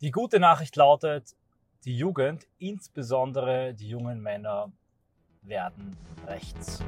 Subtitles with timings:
[0.00, 1.34] Die gute Nachricht lautet,
[1.84, 4.70] die Jugend, insbesondere die jungen Männer,
[5.42, 6.84] werden rechts.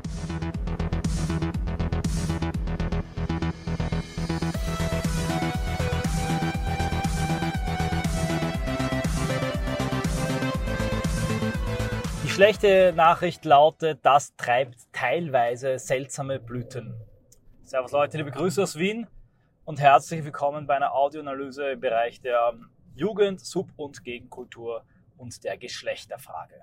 [12.22, 16.94] Die schlechte Nachricht lautet, das treibt teilweise seltsame Blüten.
[17.64, 19.08] Servus Leute, liebe Grüße aus Wien
[19.64, 22.54] und herzlich willkommen bei einer Audioanalyse im Bereich der
[23.00, 24.84] Jugend, Sub- und Gegenkultur
[25.16, 26.62] und der Geschlechterfrage.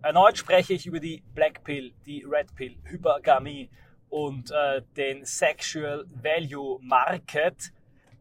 [0.00, 3.68] Erneut spreche ich über die Black Pill, die Red Pill, Hypergamie
[4.10, 7.72] und äh, den Sexual Value Market.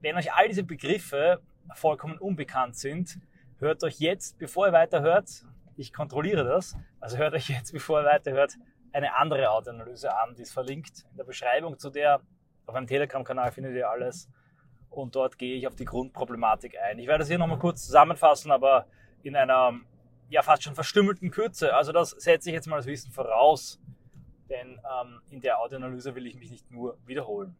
[0.02, 1.40] Wenn euch all diese Begriffe
[1.76, 3.20] vollkommen unbekannt sind,
[3.60, 5.46] hört euch jetzt, bevor ihr weiterhört,
[5.78, 8.56] ich kontrolliere das, also hört euch jetzt, bevor ihr weiterhört,
[8.92, 12.22] eine andere Audioanalyse an, die ist verlinkt in der Beschreibung zu der
[12.66, 14.30] auf meinem Telegram-Kanal findet ihr alles
[14.90, 16.99] und dort gehe ich auf die Grundproblematik ein.
[16.99, 18.88] Ich werde das hier nochmal kurz zusammenfassen, aber
[19.23, 19.80] in einer
[20.30, 21.73] ja fast schon verstümmelten Kürze.
[21.73, 23.80] Also das setze ich jetzt mal als Wissen voraus,
[24.50, 27.55] denn ähm, in der Audioanalyse will ich mich nicht nur wiederholen.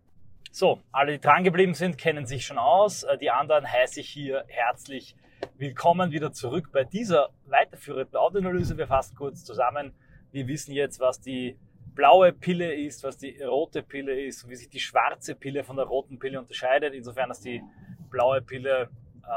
[0.51, 3.03] So, alle, die dran geblieben sind, kennen sich schon aus.
[3.03, 5.15] Äh, die anderen heiße ich hier herzlich
[5.57, 8.77] willkommen wieder zurück bei dieser weiterführenden Audioanalyse.
[8.77, 9.93] Wir fassen kurz zusammen.
[10.31, 11.57] Wir wissen jetzt, was die
[11.95, 15.86] blaue Pille ist, was die rote Pille ist, wie sich die schwarze Pille von der
[15.86, 16.94] roten Pille unterscheidet.
[16.94, 17.61] Insofern, dass die
[18.09, 18.89] blaue Pille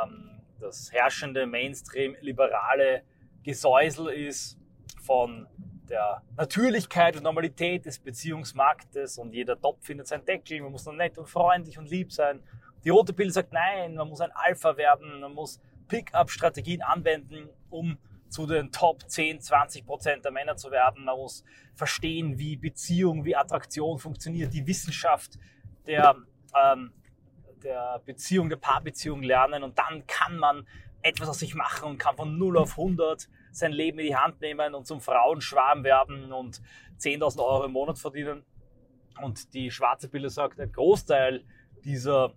[0.02, 3.02] ähm, das herrschende Mainstream-liberale
[3.42, 4.58] Gesäusel ist
[5.02, 5.46] von
[5.88, 10.94] der Natürlichkeit und Normalität des Beziehungsmarktes und jeder Topf findet seinen Deckel, man muss nur
[10.94, 12.42] nett und freundlich und lieb sein.
[12.84, 17.98] Die rote Pille sagt nein, man muss ein Alpha werden, man muss Pick-up-Strategien anwenden, um
[18.28, 21.04] zu den Top 10, 20 Prozent der Männer zu werden.
[21.04, 25.38] Man muss verstehen, wie Beziehung, wie Attraktion funktioniert, die Wissenschaft
[25.86, 26.16] der,
[26.54, 26.92] ähm,
[27.62, 30.66] der Beziehung, der Paarbeziehung lernen und dann kann man
[31.02, 34.40] etwas aus sich machen und kann von 0 auf 100 sein Leben in die Hand
[34.40, 36.60] nehmen und zum Frauenschwarm werden und
[36.98, 38.44] 10.000 Euro im Monat verdienen.
[39.22, 41.44] Und die schwarze Pille sagt, ein Großteil
[41.84, 42.34] dieser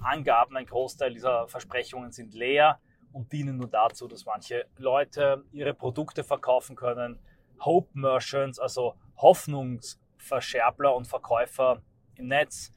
[0.00, 2.80] Angaben, ein Großteil dieser Versprechungen sind leer
[3.14, 7.18] und dienen nur dazu, dass manche Leute ihre Produkte verkaufen können.
[7.60, 11.80] Hope Merchants, also Hoffnungsverscherbler und Verkäufer
[12.16, 12.74] im Netz.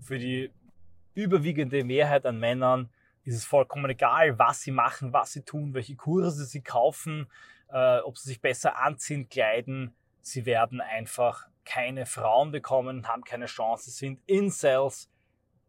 [0.00, 0.50] Für die
[1.14, 2.90] überwiegende Mehrheit an Männern
[3.22, 7.28] ist es vollkommen egal, was sie machen, was sie tun, welche Kurse sie kaufen,
[7.68, 9.94] äh, ob sie sich besser anziehen, kleiden.
[10.20, 15.10] Sie werden einfach keine Frauen bekommen, haben keine Chance, sind Incels,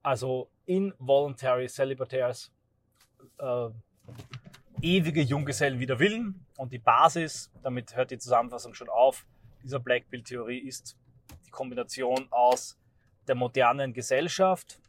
[0.02, 2.52] also Involuntary Celibataires,
[3.38, 3.70] äh,
[4.82, 6.46] ewige Junggesellen wider Willen.
[6.58, 9.26] Und die Basis, damit hört die Zusammenfassung schon auf,
[9.64, 10.98] dieser Black Pill Theorie ist
[11.46, 12.80] die Kombination aus
[13.28, 14.80] der modernen Gesellschaft,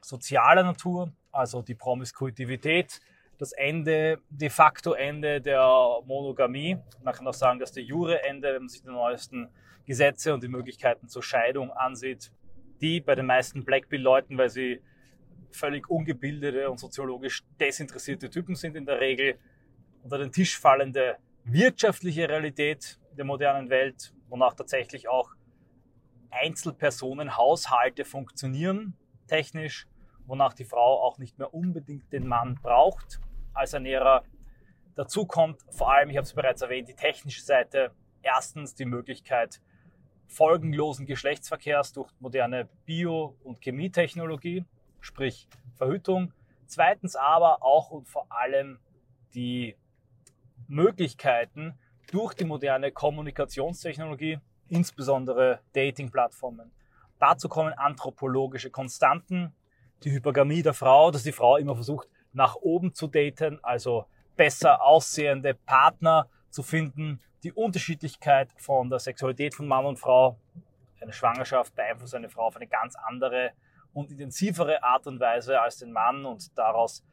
[0.00, 3.00] sozialer Natur, also die Promiskuitivität,
[3.38, 5.64] das Ende, de facto Ende der
[6.04, 6.76] Monogamie.
[7.02, 9.48] Man kann auch sagen, dass der Jure Ende, wenn man sich die neuesten
[9.86, 12.30] Gesetze und die Möglichkeiten zur Scheidung ansieht,
[12.80, 14.80] die bei den meisten Black Pill Leuten, weil sie
[15.56, 19.38] völlig ungebildete und soziologisch desinteressierte Typen sind in der Regel,
[20.02, 25.30] unter den Tisch fallende wirtschaftliche Realität der modernen Welt, wonach tatsächlich auch
[26.30, 28.96] Einzelpersonen, Haushalte funktionieren
[29.26, 29.86] technisch,
[30.26, 33.20] wonach die Frau auch nicht mehr unbedingt den Mann braucht
[33.54, 34.24] als Ernährer.
[34.94, 37.92] Dazu kommt vor allem, ich habe es bereits erwähnt, die technische Seite.
[38.22, 39.60] Erstens die Möglichkeit
[40.26, 44.64] folgenlosen Geschlechtsverkehrs durch moderne Bio- und Chemietechnologie
[45.02, 46.32] sprich Verhütung.
[46.66, 48.78] Zweitens aber auch und vor allem
[49.34, 49.76] die
[50.68, 51.78] Möglichkeiten
[52.10, 56.72] durch die moderne Kommunikationstechnologie, insbesondere Dating-Plattformen.
[57.18, 59.54] Dazu kommen anthropologische Konstanten,
[60.02, 64.82] die Hypergamie der Frau, dass die Frau immer versucht, nach oben zu daten, also besser
[64.82, 70.38] aussehende Partner zu finden, die Unterschiedlichkeit von der Sexualität von Mann und Frau.
[71.00, 73.52] Eine Schwangerschaft beeinflusst eine Frau auf eine ganz andere
[73.92, 77.04] und intensivere Art und Weise als den Mann und daraus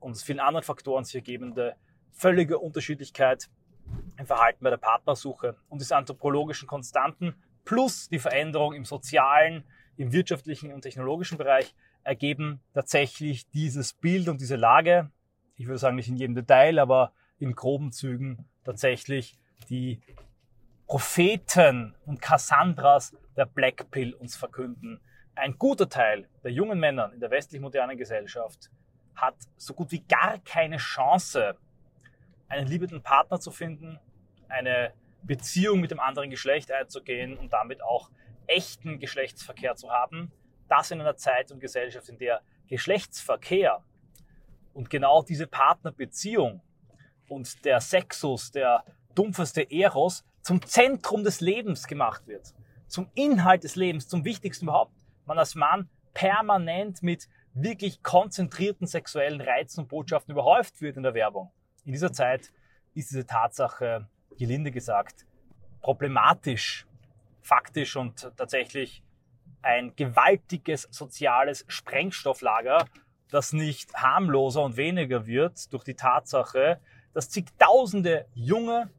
[0.00, 1.76] und vielen anderen Faktoren sich ergebende
[2.12, 3.50] völlige Unterschiedlichkeit
[4.16, 7.34] im Verhalten bei der Partnersuche und diese anthropologischen Konstanten
[7.64, 9.64] plus die Veränderung im sozialen,
[9.96, 11.74] im wirtschaftlichen und technologischen Bereich
[12.04, 15.10] ergeben tatsächlich dieses Bild und diese Lage.
[15.56, 19.38] Ich würde sagen, nicht in jedem Detail, aber in groben Zügen tatsächlich
[19.68, 20.00] die
[20.86, 25.00] Propheten und Cassandras der Black Pill uns verkünden
[25.34, 28.70] ein guter Teil der jungen Männer in der westlich modernen Gesellschaft
[29.14, 31.56] hat so gut wie gar keine Chance,
[32.48, 33.98] einen liebenden Partner zu finden,
[34.48, 34.92] eine
[35.22, 38.10] Beziehung mit dem anderen Geschlecht einzugehen und damit auch
[38.46, 40.32] echten Geschlechtsverkehr zu haben.
[40.68, 43.84] das in einer Zeit und Gesellschaft, in der Geschlechtsverkehr
[44.72, 46.62] und genau diese Partnerbeziehung
[47.28, 48.82] und der Sexus, der
[49.14, 52.54] dumpfeste Eros, zum Zentrum des Lebens gemacht wird.
[52.88, 54.92] Zum Inhalt des Lebens, zum wichtigsten überhaupt.
[55.24, 61.14] Man als Mann permanent mit wirklich konzentrierten sexuellen Reizen und Botschaften überhäuft wird in der
[61.14, 61.50] Werbung.
[61.84, 62.52] In dieser Zeit
[62.94, 64.08] ist diese Tatsache,
[64.38, 65.26] gelinde gesagt,
[65.80, 66.86] problematisch,
[67.42, 69.02] faktisch und tatsächlich
[69.62, 72.86] ein gewaltiges soziales Sprengstofflager,
[73.30, 76.80] das nicht harmloser und weniger wird durch die Tatsache,
[77.14, 78.90] dass zigtausende junge,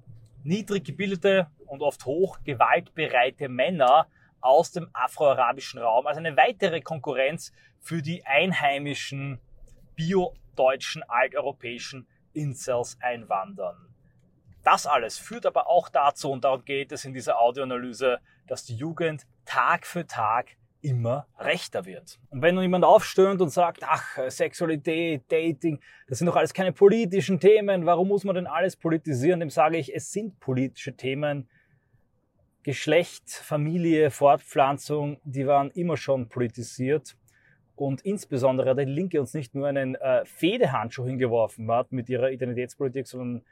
[0.43, 4.07] niedrig gebildete und oft hoch gewaltbereite Männer
[4.43, 9.39] aus dem afroarabischen Raum als eine weitere Konkurrenz für die einheimischen
[9.95, 13.93] bio-deutschen alteuropäischen Incels einwandern.
[14.63, 18.75] Das alles führt aber auch dazu, und darum geht es in dieser Audioanalyse, dass die
[18.75, 22.19] Jugend Tag für Tag immer rechter wird.
[22.29, 26.73] Und wenn nun jemand aufstöhnt und sagt, ach, Sexualität, Dating, das sind doch alles keine
[26.73, 29.39] politischen Themen, warum muss man denn alles politisieren?
[29.39, 31.49] Dem sage ich, es sind politische Themen.
[32.63, 37.15] Geschlecht, Familie, Fortpflanzung, die waren immer schon politisiert.
[37.75, 42.31] Und insbesondere hat die Linke uns nicht nur einen äh, Fedehandschuh hingeworfen hat mit ihrer
[42.31, 43.44] Identitätspolitik, sondern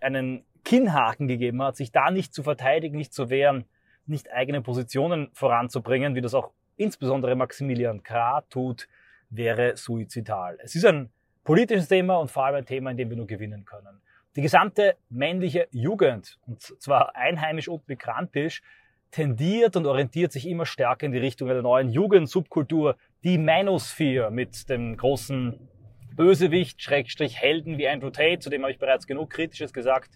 [0.00, 3.64] einen Kinnhaken gegeben hat, sich da nicht zu verteidigen, nicht zu wehren,
[4.06, 8.88] nicht eigene Positionen voranzubringen, wie das auch insbesondere Maximilian Krah tut,
[9.30, 10.58] wäre suizidal.
[10.62, 11.10] Es ist ein
[11.44, 14.00] politisches Thema und vor allem ein Thema, in dem wir nur gewinnen können.
[14.36, 18.62] Die gesamte männliche Jugend, und zwar einheimisch und migrantisch,
[19.10, 24.68] tendiert und orientiert sich immer stärker in die Richtung einer neuen Jugendsubkultur, die Manosphere mit
[24.68, 25.68] dem großen
[26.14, 30.12] Bösewicht, Schrägstrich Helden wie Andrew Tate, zu dem habe ich bereits genug Kritisches gesagt.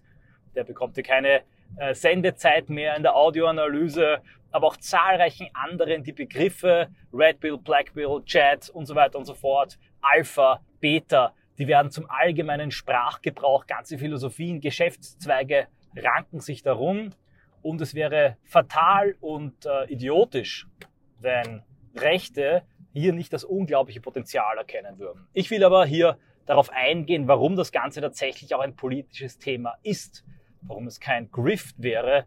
[0.55, 1.43] Der bekommt hier keine
[1.77, 4.21] äh, Sendezeit mehr in der Audioanalyse,
[4.53, 9.25] aber auch zahlreichen anderen, die Begriffe Red Pill, Black Pill, Chat und so weiter und
[9.25, 17.11] so fort, Alpha, Beta, die werden zum allgemeinen Sprachgebrauch, ganze Philosophien, Geschäftszweige ranken sich darum.
[17.63, 20.67] Und es wäre fatal und äh, idiotisch,
[21.21, 21.63] wenn
[21.97, 22.63] Rechte
[22.93, 25.27] hier nicht das unglaubliche Potenzial erkennen würden.
[25.33, 30.25] Ich will aber hier darauf eingehen, warum das Ganze tatsächlich auch ein politisches Thema ist.
[30.63, 32.27] Warum es kein Grift wäre,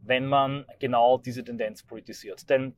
[0.00, 2.48] wenn man genau diese Tendenz politisiert.
[2.48, 2.74] Denn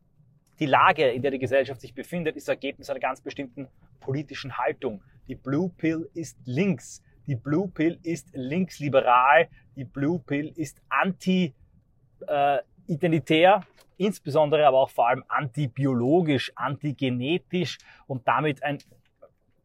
[0.58, 3.68] die Lage, in der die Gesellschaft sich befindet, ist Ergebnis einer ganz bestimmten
[4.00, 5.02] politischen Haltung.
[5.28, 7.02] Die Blue Pill ist links.
[7.26, 9.48] Die Blue Pill ist linksliberal.
[9.76, 13.60] Die Blue Pill ist anti-identitär, äh,
[13.98, 17.76] insbesondere aber auch vor allem antibiologisch, antigenetisch
[18.06, 18.78] und damit ein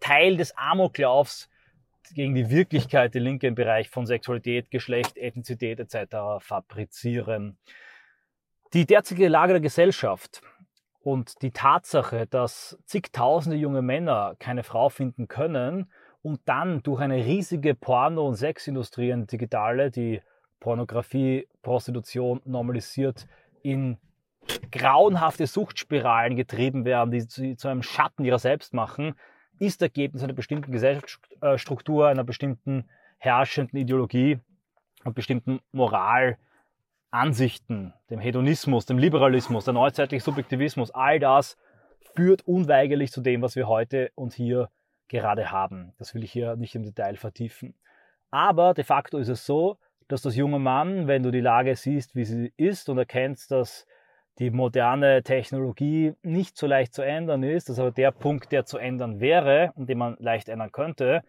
[0.01, 1.50] Teil des Amoklaufs
[2.13, 6.18] gegen die Wirklichkeit, die Linke im Bereich von Sexualität, Geschlecht, Ethnizität etc.
[6.39, 7.57] fabrizieren.
[8.74, 10.42] Die derzeitige Lage der Gesellschaft
[11.03, 15.91] und die Tatsache, dass zigtausende junge Männer keine Frau finden können
[16.21, 20.21] und dann durch eine riesige Porno- und Sexindustrie, eine digitale, die
[20.61, 23.27] Pornografie, Prostitution normalisiert,
[23.63, 23.97] in
[24.71, 29.15] grauenhafte Suchtspiralen getrieben werden, die sie zu einem Schatten ihrer selbst machen,
[29.59, 34.39] ist Ergebnis einer bestimmten Gesellschaftsstruktur, einer bestimmten herrschenden Ideologie
[35.03, 35.59] und bestimmten
[37.13, 41.57] Moralansichten, dem Hedonismus, dem Liberalismus, der neuzeitliche Subjektivismus, all das
[42.15, 44.69] führt unweigerlich zu dem, was wir heute und hier
[45.10, 45.93] gerade haben.
[46.00, 47.75] Das will ich hier nicht im Detail vertiefen.
[48.32, 49.77] Aber de facto ist es so,
[50.08, 53.86] dass das junge Mann, wenn du die Lage siehst, wie sie ist und erkennst, dass
[54.39, 58.65] die moderne Technologie nicht so leicht zu ändern ist, das ist aber der Punkt, der
[58.65, 61.22] zu ändern wäre und den man leicht ändern könnte,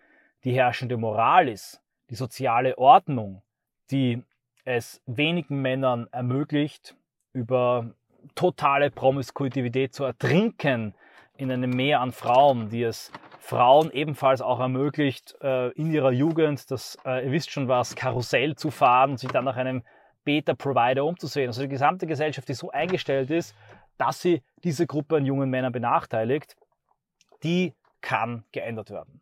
[0.44, 3.42] die herrschende Moral ist, die soziale Ordnung,
[3.90, 4.22] die
[4.64, 6.96] es wenigen Männern ermöglicht,
[7.32, 7.90] über
[8.34, 10.94] totale Promiskuitivität zu ertrinken
[11.36, 16.70] in einem Meer an Frauen, die es Frauen ebenfalls auch ermöglicht, äh, in ihrer Jugend
[16.70, 19.82] das, äh, ihr wisst schon was, Karussell zu fahren und sich dann nach einem
[20.24, 21.48] Beta-Provider umzusehen.
[21.48, 23.54] Also die gesamte Gesellschaft, die so eingestellt ist,
[23.98, 26.56] dass sie diese Gruppe an jungen Männern benachteiligt,
[27.42, 29.20] die kann geändert werden.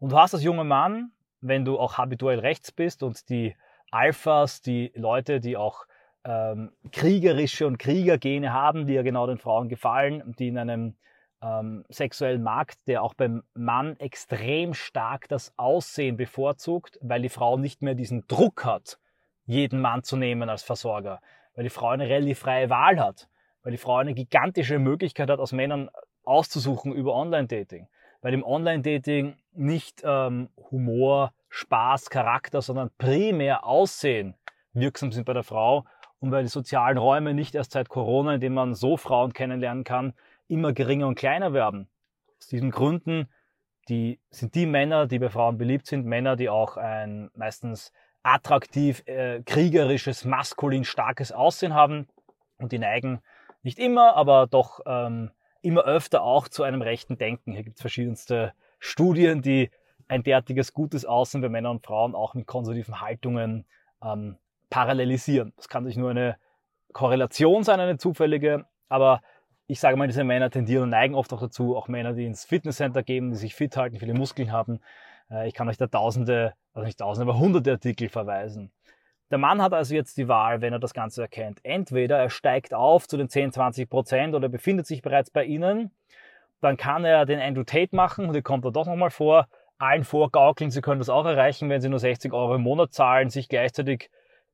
[0.00, 3.54] Und du hast als junger Mann, wenn du auch habituell rechts bist und die
[3.90, 5.86] Alphas, die Leute, die auch
[6.24, 10.96] ähm, kriegerische und Kriegergene haben, die ja genau den Frauen gefallen, die in einem
[11.42, 17.56] ähm, sexuellen Markt, der auch beim Mann extrem stark das Aussehen bevorzugt, weil die Frau
[17.56, 18.98] nicht mehr diesen Druck hat,
[19.46, 21.20] jeden Mann zu nehmen als Versorger,
[21.54, 23.28] weil die Frau eine relativ freie Wahl hat,
[23.62, 25.90] weil die Frau eine gigantische Möglichkeit hat, aus Männern
[26.24, 27.88] auszusuchen über Online-Dating,
[28.20, 34.34] weil im Online-Dating nicht ähm, Humor, Spaß, Charakter, sondern primär Aussehen
[34.72, 35.84] wirksam sind bei der Frau
[36.20, 39.84] und weil die sozialen Räume nicht erst seit Corona, in denen man so Frauen kennenlernen
[39.84, 40.14] kann,
[40.48, 41.88] immer geringer und kleiner werden.
[42.38, 43.28] Aus diesen Gründen
[43.88, 47.92] die, sind die Männer, die bei Frauen beliebt sind, Männer, die auch ein meistens
[48.22, 52.06] attraktiv, äh, kriegerisches, maskulin starkes Aussehen haben
[52.58, 53.20] und die neigen
[53.62, 55.30] nicht immer, aber doch ähm,
[55.62, 57.52] immer öfter auch zu einem rechten Denken.
[57.52, 59.70] Hier gibt es verschiedenste Studien, die
[60.10, 63.64] ein derartiges gutes Aussehen bei Männern und Frauen auch mit konservativen Haltungen
[64.02, 64.36] ähm,
[64.68, 65.52] parallelisieren.
[65.56, 66.36] Das kann sich nur eine
[66.92, 69.22] Korrelation sein, eine zufällige, aber
[69.68, 72.44] ich sage mal, diese Männer tendieren und neigen oft auch dazu, auch Männer, die ins
[72.44, 74.80] Fitnesscenter gehen, die sich fit halten, viele Muskeln haben.
[75.30, 78.72] Äh, ich kann euch da tausende, also nicht tausende, aber hunderte Artikel verweisen.
[79.30, 81.60] Der Mann hat also jetzt die Wahl, wenn er das Ganze erkennt.
[81.62, 85.92] Entweder er steigt auf zu den 10, 20 Prozent oder befindet sich bereits bei ihnen.
[86.60, 89.46] Dann kann er den Andrew Tate machen und die kommt er doch nochmal vor.
[89.80, 93.30] Allen vorgaukeln, sie können das auch erreichen, wenn sie nur 60 Euro im Monat zahlen,
[93.30, 94.10] sich gleichzeitig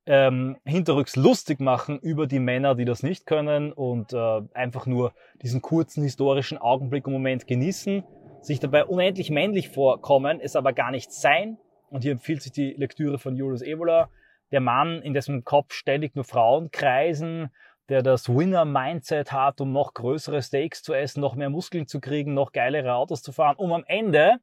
[0.07, 5.13] ähm, hinterrücks lustig machen über die Männer, die das nicht können und äh, einfach nur
[5.43, 8.05] diesen kurzen historischen Augenblick und Moment genießen,
[8.41, 11.59] sich dabei unendlich männlich vorkommen, es aber gar nicht sein.
[11.91, 14.11] Und hier empfiehlt sich die Lektüre von Julius Evola,
[14.53, 17.51] der Mann, in dessen Kopf ständig nur Frauen kreisen,
[17.89, 22.35] der das Winner-Mindset hat, um noch größere Steaks zu essen, noch mehr Muskeln zu kriegen,
[22.35, 24.39] noch geilere Autos zu fahren, um am Ende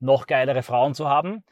[0.00, 1.44] noch geilere Frauen zu haben,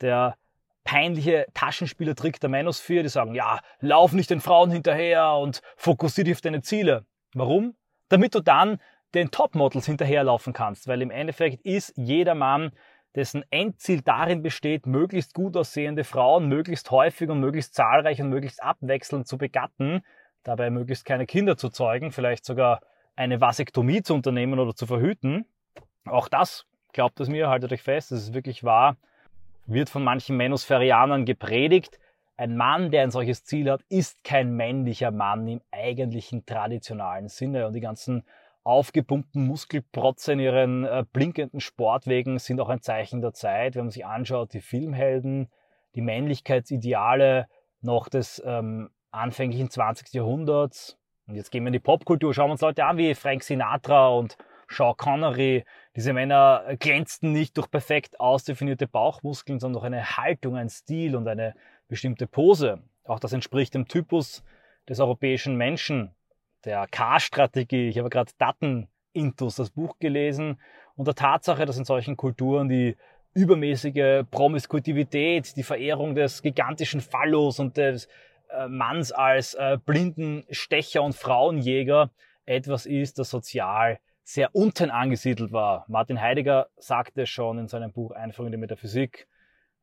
[0.00, 0.36] der
[0.84, 6.34] peinliche Taschenspielertrick der Manosphere, die sagen, ja, lauf nicht den Frauen hinterher und fokussier dich
[6.34, 7.06] auf deine Ziele.
[7.34, 7.76] Warum?
[8.08, 8.78] Damit du dann
[9.14, 12.72] den Topmodels hinterherlaufen kannst, weil im Endeffekt ist jeder Mann,
[13.14, 18.62] dessen Endziel darin besteht, möglichst gut aussehende Frauen möglichst häufig und möglichst zahlreich und möglichst
[18.62, 20.02] abwechselnd zu begatten,
[20.42, 22.80] dabei möglichst keine Kinder zu zeugen, vielleicht sogar
[23.14, 25.44] eine Vasektomie zu unternehmen oder zu verhüten.
[26.06, 28.96] Auch das, glaubt es mir, haltet euch fest, das ist wirklich wahr,
[29.66, 31.98] wird von manchen Menospherianern gepredigt.
[32.36, 37.66] Ein Mann, der ein solches Ziel hat, ist kein männlicher Mann im eigentlichen traditionalen Sinne.
[37.66, 38.24] Und die ganzen
[38.64, 43.74] aufgepumpten Muskelprotze in ihren äh, blinkenden Sportwegen sind auch ein Zeichen der Zeit.
[43.74, 45.50] Wenn man sich anschaut, die Filmhelden,
[45.94, 47.48] die Männlichkeitsideale
[47.80, 50.12] noch des ähm, anfänglichen 20.
[50.14, 50.98] Jahrhunderts.
[51.26, 54.08] Und jetzt gehen wir in die Popkultur, schauen wir uns Leute an wie Frank Sinatra
[54.08, 54.36] und
[54.68, 55.64] Sean Connery.
[55.94, 61.28] Diese Männer glänzten nicht durch perfekt ausdefinierte Bauchmuskeln, sondern durch eine Haltung, ein Stil und
[61.28, 61.54] eine
[61.88, 62.82] bestimmte Pose.
[63.04, 64.42] Auch das entspricht dem Typus
[64.88, 66.14] des europäischen Menschen,
[66.64, 67.88] der K-Strategie.
[67.88, 70.58] Ich habe gerade Daten-Intus, das Buch gelesen,
[70.96, 72.96] und der Tatsache, dass in solchen Kulturen die
[73.34, 78.08] übermäßige Promiskuitivität, die Verehrung des gigantischen Phallus und des
[78.50, 82.10] äh, Manns als äh, blinden Stecher und Frauenjäger
[82.44, 85.84] etwas ist, das sozial sehr unten angesiedelt war.
[85.88, 89.26] Martin Heidegger sagte schon in seinem Buch Einführung in die Metaphysik,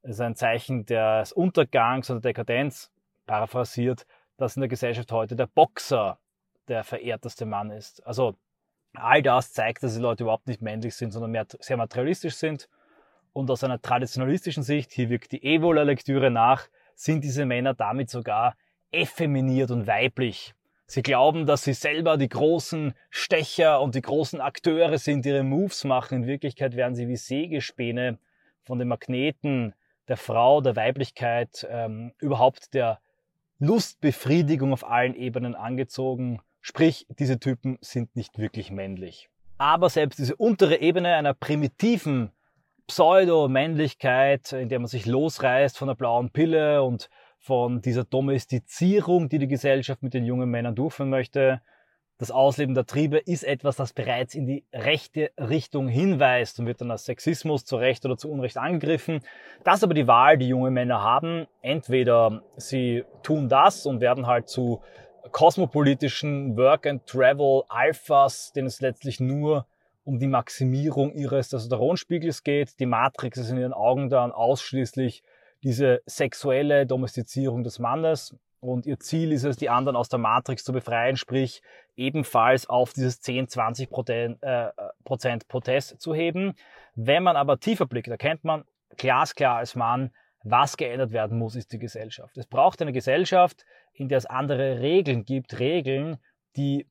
[0.01, 2.91] es ist ein Zeichen des Untergangs oder Dekadenz,
[3.25, 4.05] paraphrasiert,
[4.37, 6.19] dass in der Gesellschaft heute der Boxer
[6.67, 8.05] der verehrteste Mann ist.
[8.07, 8.35] Also
[8.93, 12.69] all das zeigt, dass die Leute überhaupt nicht männlich sind, sondern mehr, sehr materialistisch sind.
[13.33, 18.55] Und aus einer traditionalistischen Sicht, hier wirkt die Evola-Lektüre nach, sind diese Männer damit sogar
[18.91, 20.55] effeminiert und weiblich.
[20.89, 25.43] Sie glauben, dass sie selber die großen Stecher und die großen Akteure sind, die ihre
[25.43, 26.23] Moves machen.
[26.23, 28.17] In Wirklichkeit werden sie wie Sägespäne
[28.63, 29.75] von den Magneten
[30.07, 32.99] der Frau, der Weiblichkeit, ähm, überhaupt der
[33.59, 36.41] Lustbefriedigung auf allen Ebenen angezogen.
[36.59, 39.29] Sprich, diese Typen sind nicht wirklich männlich.
[39.59, 42.31] Aber selbst diese untere Ebene einer primitiven
[42.87, 49.39] Pseudo-Männlichkeit, in der man sich losreißt von der blauen Pille und von dieser Domestizierung, die
[49.39, 51.61] die Gesellschaft mit den jungen Männern durchführen möchte.
[52.17, 56.81] Das Ausleben der Triebe ist etwas, das bereits in die rechte Richtung hinweist und wird
[56.81, 59.21] dann als Sexismus zu Recht oder zu Unrecht angegriffen.
[59.63, 61.47] Das ist aber die Wahl, die junge Männer haben.
[61.61, 64.81] Entweder sie tun das und werden halt zu
[65.31, 69.65] kosmopolitischen Work-and-Travel-Alphas, denen es letztlich nur
[70.03, 72.79] um die Maximierung ihres Testosteronspiegels geht.
[72.81, 75.23] Die Matrix ist in ihren Augen dann ausschließlich
[75.63, 78.35] diese sexuelle Domestizierung des Mannes.
[78.61, 81.61] Und ihr Ziel ist es, die anderen aus der Matrix zu befreien, sprich
[81.95, 84.69] ebenfalls auf dieses 10, 20 Prozent, äh,
[85.05, 86.55] Prozent Protest zu heben.
[86.95, 88.65] Wenn man aber tiefer blickt, erkennt man
[88.97, 90.11] glasklar als Mann,
[90.43, 92.37] was geändert werden muss, ist die Gesellschaft.
[92.37, 96.17] Es braucht eine Gesellschaft, in der es andere Regeln gibt, Regeln,
[96.55, 96.87] die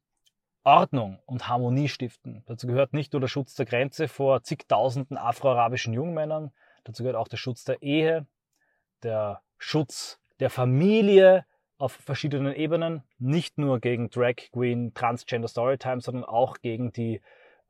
[0.65, 2.43] Ordnung und Harmonie stiften.
[2.47, 6.51] Dazu gehört nicht nur der Schutz der Grenze vor zigtausenden afroarabischen Jungmännern,
[6.85, 8.27] dazu gehört auch der Schutz der Ehe,
[9.03, 11.45] der Schutz der Familie
[11.79, 17.21] auf verschiedenen Ebenen, nicht nur gegen Drag Queen, Transgender Storytime, sondern auch gegen die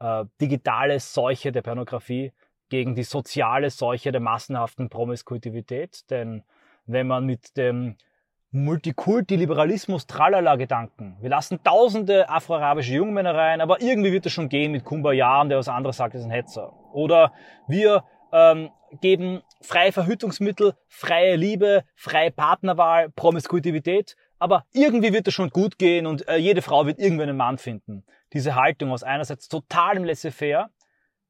[0.00, 2.32] äh, digitale Seuche der Pornografie,
[2.70, 6.10] gegen die soziale Seuche der massenhaften Promiskuitivität.
[6.10, 6.44] Denn
[6.86, 7.96] wenn man mit dem
[8.50, 11.18] Multikulti, Liberalismus, Tralala-Gedanken.
[11.20, 15.50] Wir lassen tausende afroarabische Jungmänner rein, aber irgendwie wird es schon gehen mit Kumbaya und
[15.50, 16.72] der was anderes sagt, ist ein Hetzer.
[16.94, 17.32] Oder
[17.66, 18.70] wir ähm,
[19.00, 26.06] geben freie Verhütungsmittel, freie Liebe, freie Partnerwahl, Promiskuitivität, aber irgendwie wird es schon gut gehen
[26.06, 28.04] und äh, jede Frau wird irgendwann einen Mann finden.
[28.32, 30.70] Diese Haltung aus einerseits totalem Laissez-faire,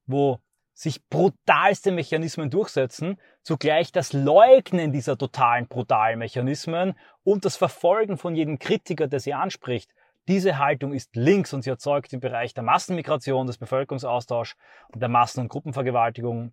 [0.07, 0.41] wo
[0.75, 8.37] sich brutalste Mechanismen durchsetzen, zugleich das Leugnen dieser totalen brutalen Mechanismen und das Verfolgen von
[8.37, 9.93] jedem Kritiker, der sie anspricht.
[10.29, 14.57] Diese Haltung ist links und sie erzeugt im Bereich der Massenmigration, des Bevölkerungsaustauschs
[14.93, 16.53] und der Massen- und Gruppenvergewaltigung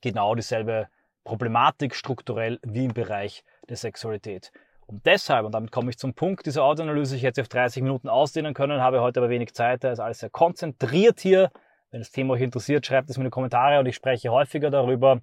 [0.00, 0.88] genau dieselbe
[1.24, 4.52] Problematik strukturell wie im Bereich der Sexualität.
[4.86, 7.82] Und deshalb, und damit komme ich zum Punkt dieser Audioanalyse, ich hätte sie auf 30
[7.82, 11.50] Minuten ausdehnen können, habe heute aber wenig Zeit, da ist alles sehr konzentriert hier
[11.90, 14.70] wenn das Thema euch interessiert, schreibt es mir in die Kommentare und ich spreche häufiger
[14.70, 15.20] darüber.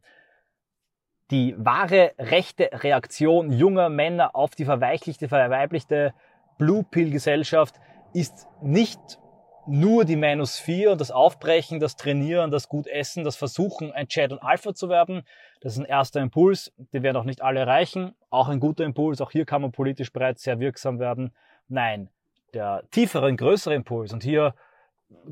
[1.31, 6.13] Die wahre rechte Reaktion junger Männer auf die verweichlichte, verweiblichte
[6.57, 7.75] Blue Pill Gesellschaft
[8.13, 9.19] ist nicht
[9.67, 14.07] nur die Minus 4 und das Aufbrechen, das Trainieren, das gut Essen, das Versuchen, ein
[14.07, 15.23] Chat und Alpha zu werden.
[15.61, 18.13] Das ist ein erster Impuls, den werden auch nicht alle erreichen.
[18.29, 21.33] Auch ein guter Impuls, auch hier kann man politisch bereits sehr wirksam werden.
[21.67, 22.09] Nein,
[22.53, 24.53] der tiefere größere Impuls und hier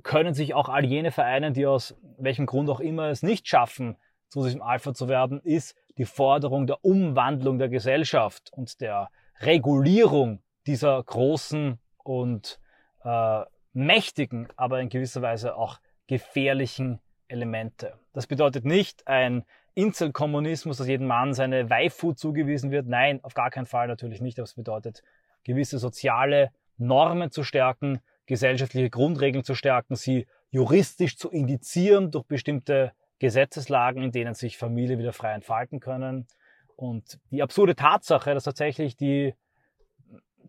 [0.03, 3.97] können sich auch all jene vereinen, die aus welchem Grund auch immer es nicht schaffen,
[4.29, 9.09] zu diesem Alpha zu werden, ist die Forderung der Umwandlung der Gesellschaft und der
[9.41, 12.59] Regulierung dieser großen und
[13.03, 17.93] äh, mächtigen, aber in gewisser Weise auch gefährlichen Elemente.
[18.13, 22.87] Das bedeutet nicht ein Inselkommunismus, dass jedem Mann seine Waifu zugewiesen wird.
[22.87, 24.37] Nein, auf gar keinen Fall natürlich nicht.
[24.37, 25.01] Aber es bedeutet,
[25.43, 32.91] gewisse soziale Normen zu stärken, gesellschaftliche Grundregeln zu stärken, sie juristisch zu indizieren durch bestimmte
[33.19, 36.27] Gesetzeslagen, in denen sich Familie wieder frei entfalten können.
[36.75, 39.35] Und die absurde Tatsache, dass tatsächlich die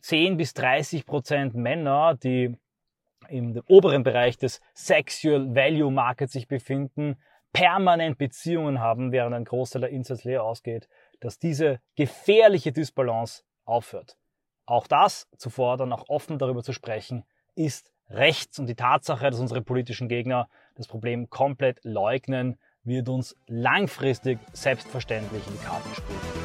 [0.00, 2.56] 10 bis 30 Prozent Männer, die
[3.28, 7.16] im oberen Bereich des Sexual Value Market sich befinden,
[7.52, 10.88] permanent Beziehungen haben, während ein Großteil der Insels leer ausgeht,
[11.20, 14.16] dass diese gefährliche Dysbalance aufhört.
[14.66, 19.40] Auch das zu fordern, auch offen darüber zu sprechen, ist rechts und die Tatsache, dass
[19.40, 26.41] unsere politischen Gegner das Problem komplett leugnen, wird uns langfristig selbstverständlich in die Karten spielen.